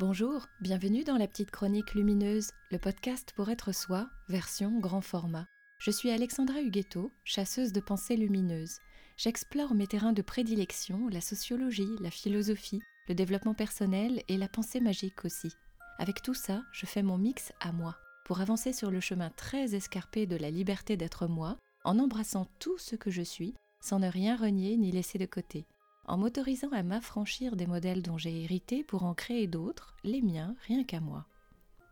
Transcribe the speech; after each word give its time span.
Bonjour, 0.00 0.46
bienvenue 0.60 1.02
dans 1.02 1.16
la 1.16 1.26
petite 1.26 1.50
chronique 1.50 1.94
lumineuse, 1.94 2.52
le 2.70 2.78
podcast 2.78 3.32
pour 3.34 3.50
être 3.50 3.72
soi, 3.72 4.08
version 4.28 4.78
grand 4.78 5.00
format. 5.00 5.48
Je 5.80 5.90
suis 5.90 6.12
Alexandra 6.12 6.60
Huguetto, 6.60 7.10
chasseuse 7.24 7.72
de 7.72 7.80
pensées 7.80 8.16
lumineuses. 8.16 8.78
J'explore 9.16 9.74
mes 9.74 9.88
terrains 9.88 10.12
de 10.12 10.22
prédilection, 10.22 11.08
la 11.08 11.20
sociologie, 11.20 11.96
la 12.00 12.12
philosophie, 12.12 12.80
le 13.08 13.16
développement 13.16 13.54
personnel 13.54 14.22
et 14.28 14.36
la 14.36 14.46
pensée 14.46 14.78
magique 14.78 15.24
aussi. 15.24 15.50
Avec 15.98 16.22
tout 16.22 16.34
ça, 16.34 16.62
je 16.70 16.86
fais 16.86 17.02
mon 17.02 17.18
mix 17.18 17.52
à 17.58 17.72
moi, 17.72 17.96
pour 18.24 18.40
avancer 18.40 18.72
sur 18.72 18.92
le 18.92 19.00
chemin 19.00 19.30
très 19.30 19.74
escarpé 19.74 20.26
de 20.26 20.36
la 20.36 20.52
liberté 20.52 20.96
d'être 20.96 21.26
moi, 21.26 21.56
en 21.82 21.98
embrassant 21.98 22.46
tout 22.60 22.78
ce 22.78 22.94
que 22.94 23.10
je 23.10 23.22
suis, 23.22 23.56
sans 23.80 23.98
ne 23.98 24.08
rien 24.08 24.36
renier 24.36 24.76
ni 24.76 24.92
laisser 24.92 25.18
de 25.18 25.26
côté 25.26 25.66
en 26.08 26.16
m'autorisant 26.16 26.70
à 26.72 26.82
m'affranchir 26.82 27.54
des 27.54 27.66
modèles 27.66 28.02
dont 28.02 28.18
j'ai 28.18 28.42
hérité 28.42 28.82
pour 28.82 29.04
en 29.04 29.14
créer 29.14 29.46
d'autres, 29.46 29.94
les 30.04 30.22
miens, 30.22 30.54
rien 30.66 30.84
qu'à 30.84 31.00
moi. 31.00 31.26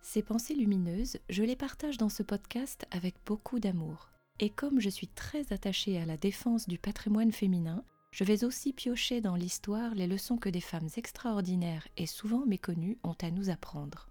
Ces 0.02 0.23
pensées 0.23 0.55
lumineuses, 0.55 1.19
je 1.29 1.43
les 1.43 1.57
partage 1.57 1.98
dans 1.98 2.09
ce 2.09 2.23
podcast 2.23 2.87
avec 2.91 3.15
beaucoup 3.24 3.60
d'amour. 3.60 4.10
Et 4.41 4.51
comme 4.51 4.80
je 4.80 4.88
suis 4.88 5.09
très 5.09 5.52
attachée 5.52 5.98
à 5.98 6.07
la 6.07 6.16
défense 6.16 6.66
du 6.66 6.79
patrimoine 6.79 7.33
féminin, 7.33 7.84
je 8.10 8.24
vais 8.24 8.45
aussi 8.45 8.73
piocher 8.73 9.21
dans 9.21 9.37
l'histoire 9.37 9.95
les 9.95 10.07
leçons 10.07 10.38
que 10.38 10.48
des 10.48 10.60
femmes 10.60 10.88
extraordinaires 10.96 11.87
et 11.96 12.07
souvent 12.07 12.46
méconnues 12.46 12.98
ont 13.05 13.16
à 13.21 13.30
nous 13.30 13.51
apprendre. 13.51 14.09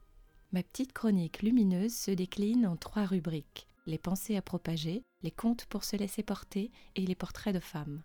Ma 0.51 0.63
petite 0.63 0.93
chronique 0.93 1.41
lumineuse 1.41 1.95
se 1.95 2.11
décline 2.11 2.67
en 2.67 2.75
trois 2.75 3.05
rubriques 3.05 3.67
les 3.85 3.97
pensées 3.97 4.35
à 4.35 4.41
propager, 4.41 5.03
les 5.21 5.31
contes 5.31 5.65
pour 5.65 5.83
se 5.83 5.95
laisser 5.95 6.23
porter 6.23 6.71
et 6.95 7.05
les 7.05 7.15
portraits 7.15 7.53
de 7.53 7.59
femmes. 7.59 8.01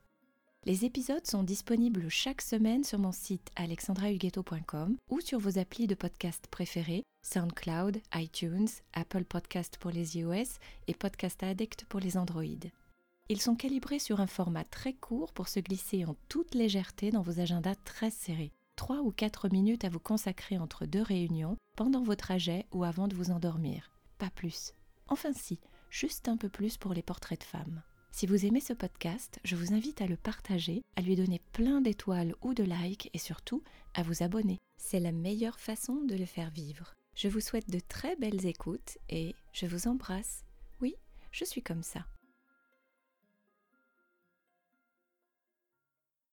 Les 0.66 0.84
épisodes 0.84 1.26
sont 1.26 1.42
disponibles 1.42 2.10
chaque 2.10 2.42
semaine 2.42 2.84
sur 2.84 2.98
mon 2.98 3.12
site 3.12 3.48
alexandrahuguetto.com 3.56 4.96
ou 5.08 5.20
sur 5.22 5.38
vos 5.38 5.58
applis 5.58 5.86
de 5.86 5.94
podcast 5.94 6.48
préférés 6.50 7.02
SoundCloud, 7.22 8.02
iTunes, 8.14 8.68
Apple 8.92 9.24
Podcast 9.24 9.78
pour 9.80 9.90
les 9.90 10.18
iOS 10.18 10.58
et 10.86 10.92
Podcast 10.92 11.42
Addict 11.42 11.86
pour 11.86 11.98
les 11.98 12.18
Android. 12.18 12.44
Ils 13.30 13.40
sont 13.40 13.56
calibrés 13.56 13.98
sur 13.98 14.20
un 14.20 14.26
format 14.26 14.64
très 14.64 14.92
court 14.92 15.32
pour 15.32 15.48
se 15.48 15.60
glisser 15.60 16.04
en 16.04 16.14
toute 16.28 16.54
légèreté 16.54 17.10
dans 17.10 17.22
vos 17.22 17.40
agendas 17.40 17.76
très 17.86 18.10
serrés. 18.10 18.52
3 18.76 18.98
ou 18.98 19.12
4 19.12 19.48
minutes 19.48 19.86
à 19.86 19.88
vous 19.88 19.98
consacrer 19.98 20.58
entre 20.58 20.84
deux 20.84 21.02
réunions, 21.02 21.56
pendant 21.74 22.02
vos 22.02 22.16
trajets 22.16 22.66
ou 22.72 22.84
avant 22.84 23.08
de 23.08 23.14
vous 23.14 23.30
endormir. 23.30 23.90
Pas 24.18 24.30
plus. 24.30 24.74
Enfin 25.08 25.32
si, 25.32 25.58
juste 25.88 26.28
un 26.28 26.36
peu 26.36 26.50
plus 26.50 26.76
pour 26.76 26.92
les 26.92 27.02
portraits 27.02 27.40
de 27.40 27.44
femmes. 27.44 27.82
Si 28.12 28.26
vous 28.26 28.44
aimez 28.44 28.60
ce 28.60 28.72
podcast, 28.72 29.38
je 29.44 29.56
vous 29.56 29.72
invite 29.72 30.02
à 30.02 30.06
le 30.06 30.16
partager, 30.16 30.82
à 30.96 31.00
lui 31.00 31.16
donner 31.16 31.40
plein 31.52 31.80
d'étoiles 31.80 32.34
ou 32.42 32.54
de 32.54 32.64
likes 32.64 33.08
et 33.14 33.18
surtout 33.18 33.62
à 33.94 34.02
vous 34.02 34.22
abonner. 34.22 34.58
C'est 34.78 35.00
la 35.00 35.12
meilleure 35.12 35.58
façon 35.58 36.02
de 36.04 36.16
le 36.16 36.26
faire 36.26 36.50
vivre. 36.50 36.92
Je 37.16 37.28
vous 37.28 37.40
souhaite 37.40 37.70
de 37.70 37.80
très 37.80 38.16
belles 38.16 38.46
écoutes 38.46 38.98
et 39.08 39.34
je 39.52 39.66
vous 39.66 39.88
embrasse. 39.88 40.44
Oui, 40.80 40.94
je 41.30 41.44
suis 41.44 41.62
comme 41.62 41.82
ça. 41.82 42.04